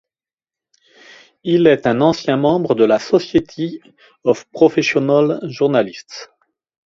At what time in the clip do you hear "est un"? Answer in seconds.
1.67-2.01